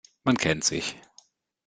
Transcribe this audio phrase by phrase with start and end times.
[0.23, 0.95] Man kennt sich.